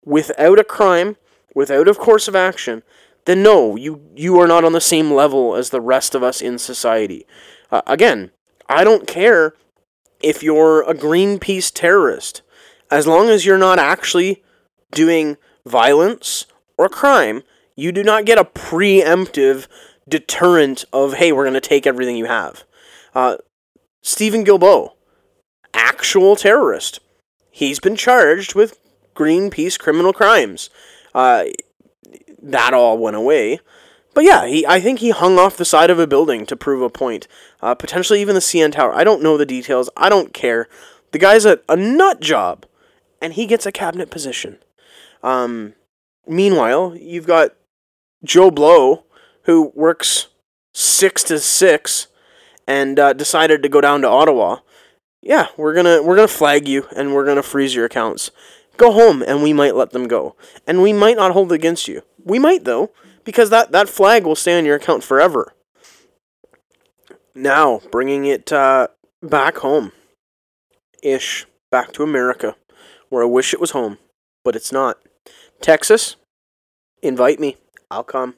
[0.05, 1.17] without a crime
[1.55, 2.83] without a course of action
[3.25, 6.41] then no you you are not on the same level as the rest of us
[6.41, 7.27] in society
[7.75, 8.31] uh, again,
[8.69, 9.55] I don't care
[10.23, 12.41] if you're a Greenpeace terrorist,
[12.89, 14.45] as long as you're not actually
[14.93, 16.47] doing violence
[16.79, 17.43] or crime,
[17.75, 19.67] you do not get a preemptive
[20.09, 22.63] deterrent of, hey, we're going to take everything you have.
[23.13, 23.39] Uh,
[24.03, 24.91] Steven Guilbeault,
[25.73, 27.01] actual terrorist.
[27.51, 28.79] He's been charged with
[29.17, 30.71] Greenpeace criminal crimes.
[31.13, 31.47] Uh,
[32.41, 33.59] that all went away.
[34.15, 36.81] But yeah, he I think he hung off the side of a building to prove
[36.81, 37.27] a point.
[37.61, 38.95] Uh, potentially even the CN Tower.
[38.95, 39.91] I don't know the details.
[39.97, 40.69] I don't care.
[41.11, 42.65] The guy's a, a nut job,
[43.21, 44.59] and he gets a cabinet position.
[45.23, 45.75] Um,
[46.27, 47.55] meanwhile, you've got
[48.25, 49.05] Joe Blow,
[49.43, 50.29] who works
[50.73, 52.07] six to six,
[52.67, 54.59] and uh, decided to go down to Ottawa.
[55.21, 58.31] Yeah, we're gonna we're gonna flag you, and we're gonna freeze your accounts.
[58.77, 62.03] Go home, and we might let them go, and we might not hold against you.
[62.25, 62.91] We might though
[63.25, 65.53] because that, that flag will stay on your account forever.
[67.35, 68.89] Now, bringing it uh,
[69.23, 69.93] back home
[71.03, 72.57] ish, back to America,
[73.09, 73.99] where I wish it was home,
[74.45, 74.99] but it's not.
[75.61, 76.17] Texas,
[77.03, 77.57] invite me.
[77.91, 78.35] I'll come.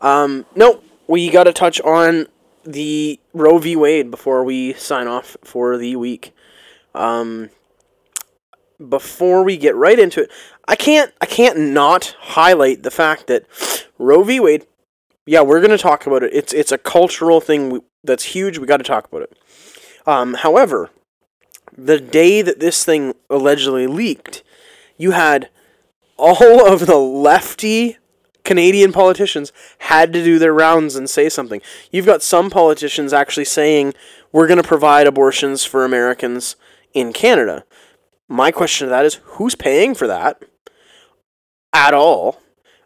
[0.00, 2.26] Um, no, we got to touch on
[2.64, 3.76] the Roe v.
[3.76, 6.34] Wade before we sign off for the week.
[6.94, 7.50] Um,
[8.88, 10.30] before we get right into it,
[10.66, 13.46] I can't I can't not highlight the fact that
[13.98, 14.40] Roe v.
[14.40, 14.66] Wade.
[15.24, 16.34] Yeah, we're going to talk about it.
[16.34, 18.58] It's it's a cultural thing that's huge.
[18.58, 19.38] We got to talk about it.
[20.06, 20.90] Um, however,
[21.76, 24.42] the day that this thing allegedly leaked,
[24.96, 25.48] you had
[26.16, 27.98] all of the lefty
[28.44, 31.62] Canadian politicians had to do their rounds and say something.
[31.90, 33.94] You've got some politicians actually saying
[34.32, 36.56] we're going to provide abortions for Americans
[36.92, 37.64] in Canada.
[38.32, 40.42] My question to that is who's paying for that
[41.74, 42.40] at all?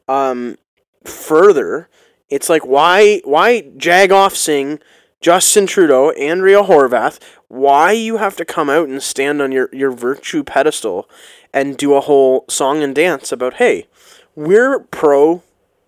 [0.08, 0.58] Um,
[1.04, 1.88] further,
[2.28, 4.80] it's like why why Jagoff Singh,
[5.20, 9.92] Justin Trudeau, Andrea Horwath, why you have to come out and stand on your, your
[9.92, 11.08] virtue pedestal
[11.52, 13.86] and do a whole song and dance about hey,
[14.34, 15.44] we're pro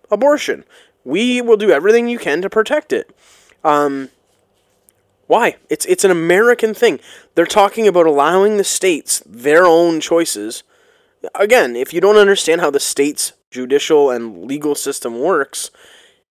[0.09, 0.63] abortion.
[1.03, 3.13] We will do everything you can to protect it.
[3.65, 4.07] Um,
[5.29, 5.57] why?
[5.69, 6.99] It's it's an American thing.
[7.35, 10.63] They're talking about allowing the states their own choices.
[11.35, 15.69] Again, if you don't understand how the state's judicial and legal system works,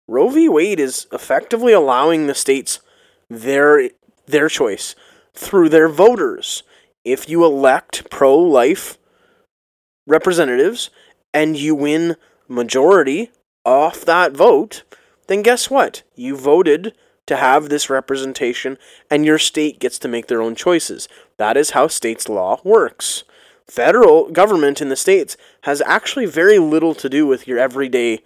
[0.08, 0.48] Roe v.
[0.48, 2.82] Wade is effectively allowing the states
[3.32, 3.90] their
[4.28, 4.94] their choice
[5.34, 6.62] through their voters.
[7.04, 9.00] If you elect pro-life
[10.06, 10.92] representatives
[11.34, 12.16] and you win
[12.48, 13.32] majority
[13.66, 14.84] off that vote,
[15.26, 16.04] then guess what?
[16.14, 16.94] You voted
[17.26, 18.78] to have this representation,
[19.10, 21.08] and your state gets to make their own choices.
[21.38, 23.24] That is how states' law works.
[23.68, 28.20] Federal government in the states has actually very little to do with your everyday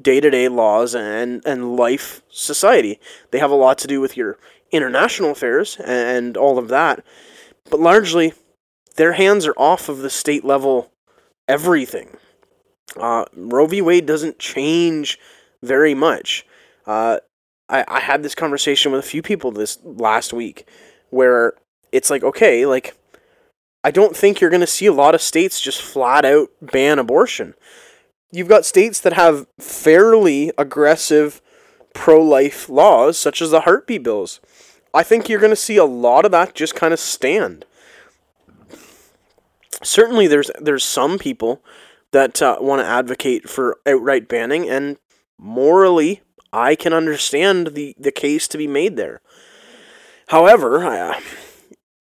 [0.00, 2.98] day to day laws and, and life society.
[3.30, 4.38] They have a lot to do with your
[4.72, 7.04] international affairs and all of that.
[7.68, 8.32] But largely,
[8.96, 10.92] their hands are off of the state level
[11.46, 12.16] everything.
[12.96, 13.82] Uh, Roe v.
[13.82, 15.18] Wade doesn't change
[15.62, 16.46] very much.
[16.86, 17.18] Uh,
[17.70, 20.66] I, I had this conversation with a few people this last week
[21.10, 21.54] where
[21.92, 22.96] it's like, okay, like,
[23.82, 26.98] I don't think you're going to see a lot of states just flat out ban
[26.98, 27.54] abortion.
[28.30, 31.40] You've got states that have fairly aggressive
[31.94, 34.40] pro life laws, such as the heartbeat bills.
[34.92, 37.64] I think you're going to see a lot of that just kind of stand.
[39.82, 41.62] Certainly, there's there's some people
[42.12, 44.98] that uh, want to advocate for outright banning, and
[45.38, 46.20] morally,
[46.52, 49.20] I can understand the, the case to be made there.
[50.28, 51.20] However, uh,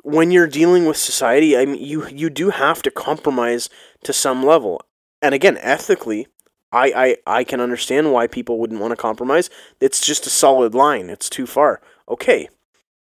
[0.04, 3.70] when you're dealing with society, I mean, you you do have to compromise
[4.04, 4.82] to some level,
[5.22, 6.28] and again, ethically,
[6.72, 9.50] I, I, I can understand why people wouldn't want to compromise.
[9.80, 11.10] It's just a solid line.
[11.10, 11.82] It's too far.
[12.08, 12.50] Okay.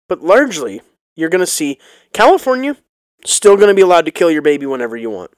[0.08, 0.82] But largely,
[1.16, 1.80] you're going to see
[2.14, 2.78] California
[3.26, 5.32] still going to be allowed to kill your baby whenever you want.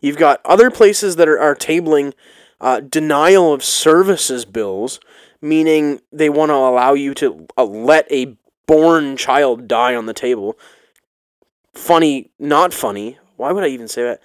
[0.00, 2.14] You've got other places that are, are tabling
[2.60, 5.00] uh, denial of services bills,
[5.40, 10.14] meaning they want to allow you to uh, let a born child die on the
[10.14, 10.58] table.
[11.74, 13.18] Funny, not funny.
[13.36, 14.20] Why would I even say that?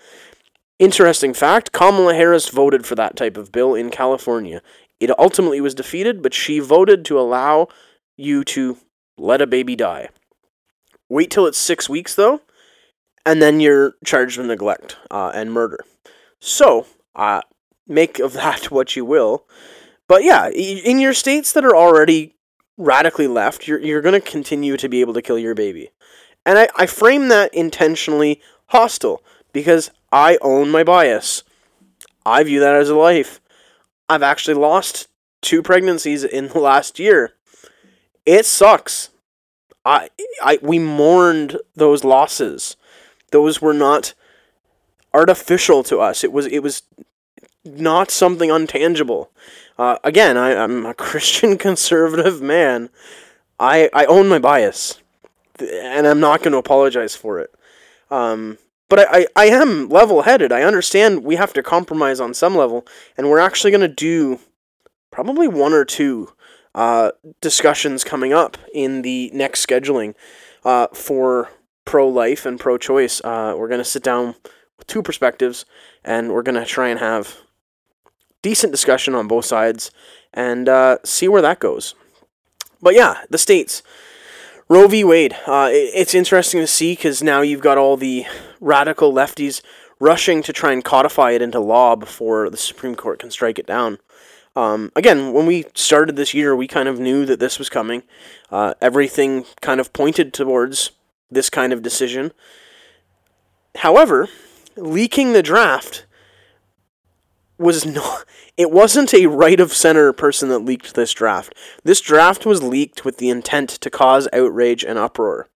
[0.79, 4.61] Interesting fact Kamala Harris voted for that type of bill in California.
[4.99, 7.67] It ultimately was defeated, but she voted to allow
[8.17, 8.77] you to
[9.17, 10.09] let a baby die.
[11.09, 12.41] Wait till it's six weeks, though,
[13.25, 15.79] and then you're charged with neglect uh, and murder.
[16.39, 17.41] So, uh,
[17.87, 19.45] make of that what you will.
[20.07, 22.35] But yeah, in your states that are already
[22.77, 25.89] radically left, you're, you're going to continue to be able to kill your baby.
[26.45, 31.43] And I, I frame that intentionally hostile because I own my bias.
[32.25, 33.39] I view that as a life.
[34.09, 35.07] I've actually lost
[35.41, 37.33] two pregnancies in the last year.
[38.25, 39.09] It sucks.
[39.85, 40.09] I,
[40.41, 42.77] I we mourned those losses.
[43.31, 44.13] Those were not
[45.13, 46.23] artificial to us.
[46.23, 46.83] It was it was
[47.65, 49.30] not something untangible.
[49.78, 52.89] Uh, again, I, I'm a Christian conservative man.
[53.60, 55.02] I I own my bias,
[55.60, 57.54] and I'm not going to apologize for it.
[58.12, 58.58] Um,
[58.89, 60.52] but I, I, I am level headed.
[60.52, 62.86] I understand we have to compromise on some level,
[63.17, 64.39] and we're actually going to do
[65.12, 66.30] probably one or two
[66.76, 70.15] uh, discussions coming up in the next scheduling
[70.65, 71.49] uh, for
[71.86, 73.21] pro life and pro choice.
[73.23, 74.36] Uh, we're going to sit down
[74.78, 75.65] with two perspectives,
[76.04, 77.38] and we're going to try and have
[78.43, 79.89] decent discussion on both sides
[80.32, 81.95] and uh, see where that goes.
[82.79, 83.82] But yeah, the states.
[84.69, 85.03] Roe v.
[85.03, 85.36] Wade.
[85.47, 88.25] Uh, it's interesting to see because now you've got all the
[88.60, 89.62] radical lefties
[89.99, 93.65] rushing to try and codify it into law before the Supreme Court can strike it
[93.65, 93.99] down.
[94.56, 98.03] Um, again, when we started this year, we kind of knew that this was coming.
[98.51, 100.91] Uh, everything kind of pointed towards
[101.32, 102.32] this kind of decision.
[103.77, 104.27] However,
[104.75, 106.06] leaking the draft
[107.63, 111.56] was not it wasn't a right of center person that leaked this draft.
[111.84, 115.49] This draft was leaked with the intent to cause outrage and uproar.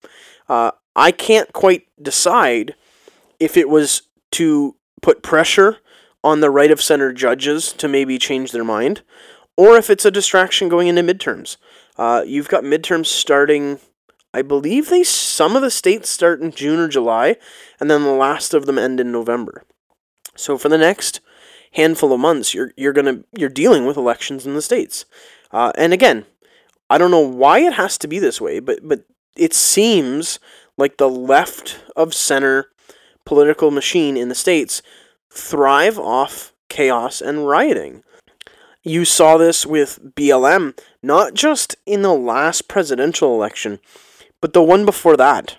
[0.49, 2.73] Uh, I can't quite decide
[3.39, 5.77] if it was to put pressure
[6.23, 9.03] on the right of center judges to maybe change their mind,
[9.55, 11.57] or if it's a distraction going into midterms.
[11.97, 13.79] Uh, you've got midterms starting,
[14.33, 17.35] I believe they some of the states start in June or July,
[17.79, 19.63] and then the last of them end in November.
[20.35, 21.21] So for the next
[21.73, 25.05] handful of months, you're you're gonna you're dealing with elections in the states.
[25.51, 26.25] Uh, and again,
[26.89, 29.03] I don't know why it has to be this way, but but
[29.35, 30.39] it seems
[30.77, 32.69] like the left of center
[33.25, 34.81] political machine in the states
[35.29, 38.03] thrive off chaos and rioting.
[38.83, 43.79] You saw this with BLM, not just in the last presidential election,
[44.39, 45.57] but the one before that.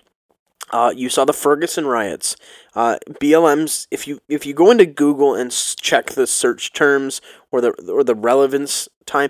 [0.71, 2.35] Uh, you saw the Ferguson riots.
[2.75, 7.61] Uh, BLM's if you if you go into Google and check the search terms or
[7.61, 9.29] the or the relevance time,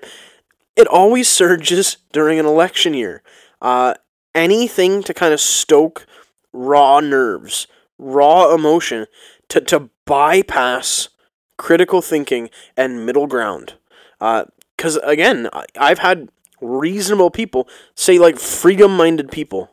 [0.75, 3.23] it always surges during an election year.
[3.61, 3.93] Uh,
[4.35, 6.05] anything to kind of stoke
[6.51, 7.67] raw nerves,
[7.97, 9.05] raw emotion,
[9.49, 11.09] to to bypass
[11.57, 13.75] critical thinking and middle ground.
[14.19, 16.29] Because uh, again, I've had
[16.61, 19.71] reasonable people say like freedom minded people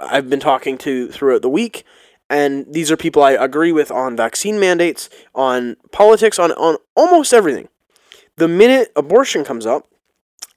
[0.00, 1.84] I've been talking to throughout the week,
[2.30, 7.32] and these are people I agree with on vaccine mandates, on politics, on, on almost
[7.32, 7.68] everything.
[8.36, 9.88] The minute abortion comes up,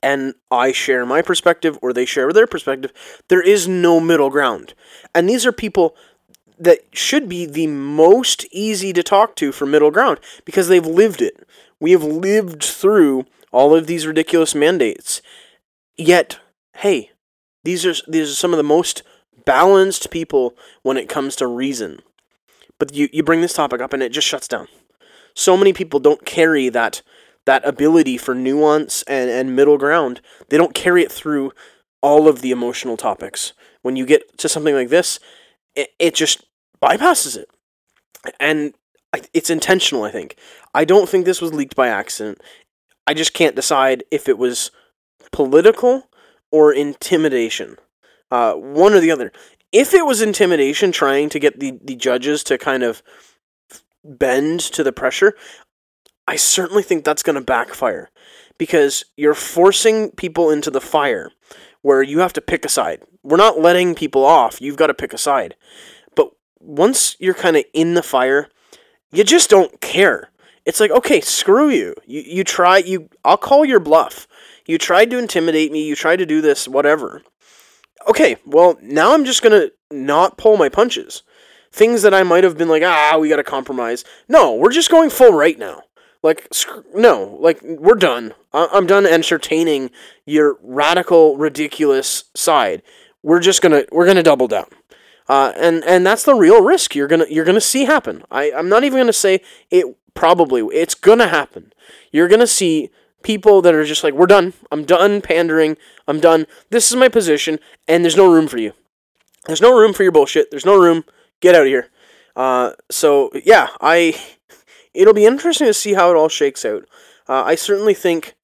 [0.03, 2.91] and I share my perspective or they share their perspective,
[3.27, 4.73] there is no middle ground.
[5.13, 5.95] And these are people
[6.59, 11.21] that should be the most easy to talk to for middle ground because they've lived
[11.21, 11.47] it.
[11.79, 15.21] We have lived through all of these ridiculous mandates.
[15.97, 16.39] Yet,
[16.77, 17.11] hey,
[17.63, 19.03] these are these are some of the most
[19.45, 22.01] balanced people when it comes to reason.
[22.79, 24.67] But you, you bring this topic up and it just shuts down.
[25.33, 27.01] So many people don't carry that
[27.45, 30.21] that ability for nuance and, and middle ground.
[30.49, 31.51] They don't carry it through
[32.01, 33.53] all of the emotional topics.
[33.81, 35.19] When you get to something like this,
[35.75, 36.45] it, it just
[36.81, 37.49] bypasses it.
[38.39, 38.75] And
[39.33, 40.35] it's intentional, I think.
[40.73, 42.39] I don't think this was leaked by accident.
[43.07, 44.71] I just can't decide if it was
[45.31, 46.09] political
[46.51, 47.77] or intimidation.
[48.31, 49.31] Uh, one or the other.
[49.71, 53.03] If it was intimidation, trying to get the, the judges to kind of
[54.03, 55.35] bend to the pressure,
[56.27, 58.09] I certainly think that's going to backfire
[58.57, 61.31] because you're forcing people into the fire
[61.81, 63.01] where you have to pick a side.
[63.23, 65.55] We're not letting people off, you've got to pick a side.
[66.15, 68.49] But once you're kind of in the fire,
[69.11, 70.29] you just don't care.
[70.65, 71.95] It's like, okay, screw you.
[72.05, 74.27] You you try you I'll call your bluff.
[74.67, 77.23] You tried to intimidate me, you tried to do this, whatever.
[78.07, 81.23] Okay, well, now I'm just going to not pull my punches.
[81.71, 84.03] Things that I might have been like, ah, we got to compromise.
[84.27, 85.83] No, we're just going full right now.
[86.23, 86.47] Like,
[86.93, 88.33] no, like, we're done.
[88.53, 89.89] I'm done entertaining
[90.25, 92.83] your radical, ridiculous side.
[93.23, 94.65] We're just gonna, we're gonna double down.
[95.31, 98.23] Uh, and and that's the real risk you're gonna you're gonna see happen.
[98.29, 101.71] I I'm not even gonna say it probably it's gonna happen.
[102.11, 102.89] You're gonna see
[103.23, 104.53] people that are just like we're done.
[104.71, 105.77] I'm done pandering.
[106.07, 106.47] I'm done.
[106.69, 108.73] This is my position, and there's no room for you.
[109.47, 110.51] There's no room for your bullshit.
[110.51, 111.03] There's no room.
[111.41, 111.89] Get out of here.
[112.35, 114.19] Uh, so yeah, I
[114.93, 116.85] it'll be interesting to see how it all shakes out.
[117.27, 118.35] Uh, I certainly think,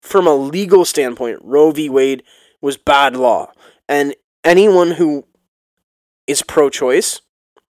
[0.00, 1.88] from a legal standpoint, Roe v.
[1.88, 2.22] Wade
[2.60, 3.52] was bad law,
[3.88, 4.14] and
[4.44, 5.26] anyone who
[6.26, 7.20] is pro-choice,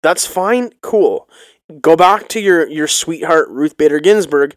[0.02, 1.28] that's fine, cool.
[1.80, 4.55] Go back to your your sweetheart Ruth Bader Ginsburg,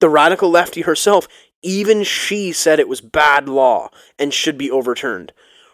[0.00, 1.28] the radical lefty herself.
[1.62, 5.32] Even she said it was bad law and should be overturned.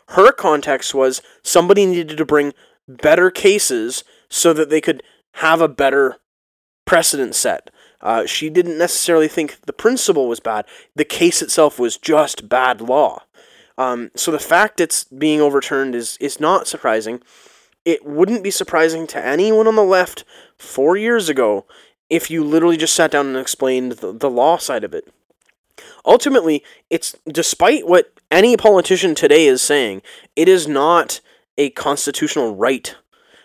[0.09, 2.55] Her context was somebody needed to bring
[2.89, 5.03] better cases so that they could
[5.35, 6.19] have a better
[6.85, 7.71] precedent set.
[8.01, 10.67] Uh, she didn't necessarily think the principle was bad.
[10.97, 13.23] The case itself was just bad law.
[13.79, 17.23] Um, so the fact it's being overturned is is not surprising.
[17.85, 20.25] It wouldn't be surprising to anyone on the left
[20.57, 21.67] four years ago
[22.13, 25.11] if you literally just sat down and explained the, the law side of it.
[26.05, 30.03] Ultimately, it's despite what any politician today is saying,
[30.37, 31.21] it is not
[31.57, 32.95] a constitutional right.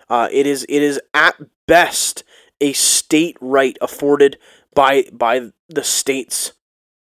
[0.09, 2.25] Uh, it is it is at best
[2.59, 4.37] a state right afforded
[4.75, 6.51] by by the state's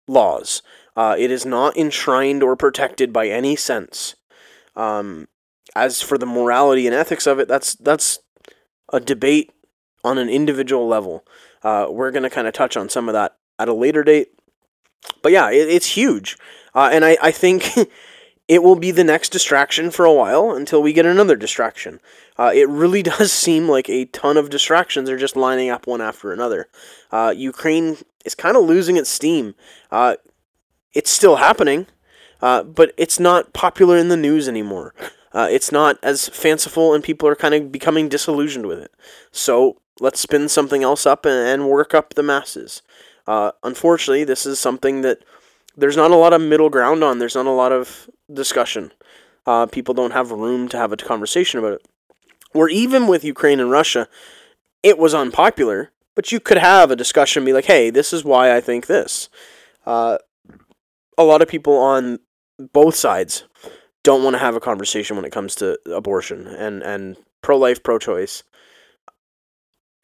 [0.06, 0.60] laws.
[0.94, 4.16] Uh, it is not enshrined or protected by any sense.
[4.76, 5.28] Um,
[5.74, 8.18] as for the morality and ethics of it, that's that's
[8.92, 9.50] a debate
[10.04, 11.24] on an individual level.
[11.64, 14.28] Uh, we're going to kind of touch on some of that at a later date.
[15.22, 16.38] But yeah, it, it's huge.
[16.74, 17.70] Uh, and I, I think
[18.48, 22.00] it will be the next distraction for a while until we get another distraction.
[22.38, 26.00] Uh, it really does seem like a ton of distractions are just lining up one
[26.00, 26.68] after another.
[27.10, 29.54] Uh, Ukraine is kind of losing its steam.
[29.90, 30.16] Uh,
[30.92, 31.86] it's still happening,
[32.42, 34.94] uh, but it's not popular in the news anymore.
[35.32, 38.92] Uh, it's not as fanciful, and people are kind of becoming disillusioned with it.
[39.32, 42.82] So let's spin something else up and, and work up the masses.
[43.26, 45.24] Uh, unfortunately, this is something that
[45.76, 47.18] there's not a lot of middle ground on.
[47.18, 48.92] There's not a lot of discussion.
[49.46, 51.86] Uh, people don't have room to have a conversation about it.
[52.52, 54.08] Where even with Ukraine and Russia,
[54.82, 58.54] it was unpopular, but you could have a discussion, be like, "Hey, this is why
[58.54, 59.28] I think this."
[59.84, 60.18] Uh,
[61.18, 62.20] a lot of people on
[62.72, 63.44] both sides
[64.04, 67.82] don't want to have a conversation when it comes to abortion and and pro life,
[67.82, 68.44] pro choice.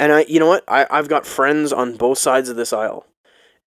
[0.01, 0.65] And I, you know what?
[0.67, 3.07] I I've got friends on both sides of this aisle,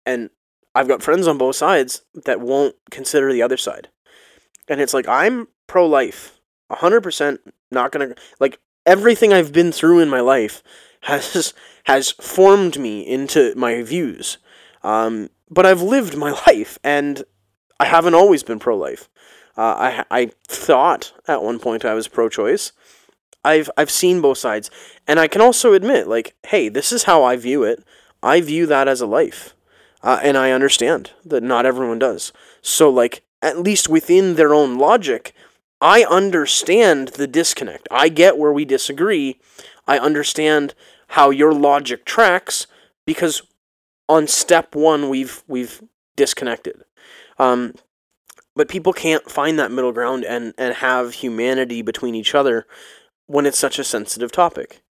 [0.06, 0.30] and
[0.74, 3.88] I've got friends on both sides that won't consider the other side.
[4.66, 6.40] And it's like, I'm pro life.
[6.72, 7.38] 100%
[7.70, 10.62] not going to, like, everything I've been through in my life
[11.02, 11.52] has
[11.84, 14.38] has formed me into my views.
[14.82, 17.22] Um, but I've lived my life, and
[17.78, 19.10] I haven't always been pro life.
[19.58, 22.72] Uh, I I thought at one point I was pro choice.
[23.44, 24.70] I've I've seen both sides,
[25.06, 27.84] and I can also admit, like, hey, this is how I view it.
[28.22, 29.54] I view that as a life.
[30.02, 32.30] Uh, and I understand that not everyone does.
[32.60, 35.34] So, like, at least within their own logic,
[35.80, 37.88] I understand the disconnect.
[37.90, 39.38] I get where we disagree.
[39.86, 40.74] I understand
[41.08, 42.66] how your logic tracks
[43.06, 43.42] because
[44.08, 45.82] on step one we've we've
[46.16, 46.84] disconnected.
[47.38, 47.74] Um,
[48.56, 52.66] but people can't find that middle ground and and have humanity between each other
[53.26, 54.82] when it's such a sensitive topic.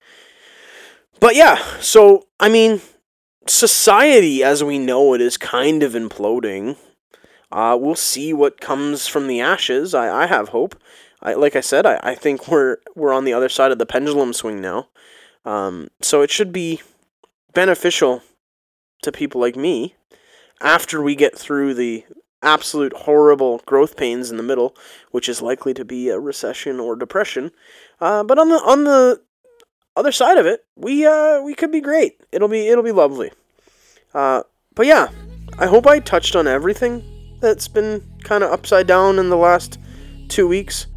[1.20, 2.82] But yeah, so I mean,
[3.48, 6.78] society as we know it is kind of imploding.
[7.52, 9.94] Uh, we'll see what comes from the ashes.
[9.94, 10.76] I, I have hope.
[11.22, 13.86] I, like I said, I, I think we're we're on the other side of the
[13.86, 14.90] pendulum swing now.
[15.46, 16.82] Um, so it should be
[17.54, 18.22] beneficial
[19.04, 19.96] to people like me
[20.62, 22.06] after we get through the
[22.44, 24.76] absolute horrible growth pains in the middle,
[25.12, 27.52] which is likely to be a recession or depression.
[28.00, 29.22] Uh, but on the on the
[29.96, 32.22] other side of it, we uh, we could be great.
[32.32, 33.32] It'll be it'll be lovely.
[34.14, 34.44] Uh,
[34.76, 35.10] but yeah,
[35.58, 37.04] I hope I touched on everything
[37.40, 39.80] that's been kind of upside down in the last
[40.30, 40.88] two weeks.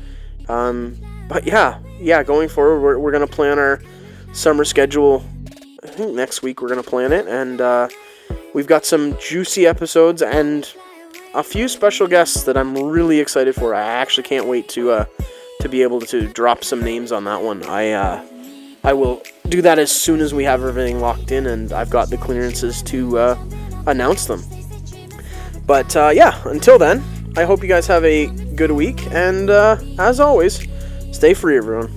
[0.48, 0.96] Um,
[1.28, 3.80] but yeah, yeah, going forward, we're, we're gonna plan our
[4.32, 5.24] summer schedule.
[5.82, 7.88] I think next week we're gonna plan it, and uh,
[8.54, 10.72] we've got some juicy episodes and
[11.36, 13.74] a few special guests that I'm really excited for.
[13.74, 15.04] I actually can't wait to uh,
[15.60, 17.62] to be able to drop some names on that one.
[17.64, 18.24] I uh,
[18.82, 22.08] I will do that as soon as we have everything locked in and I've got
[22.08, 23.44] the clearances to uh,
[23.86, 24.42] announce them.
[25.66, 27.04] But uh, yeah, until then,
[27.36, 30.66] I hope you guys have a good week, and uh, as always,
[31.12, 31.92] stay free, everyone.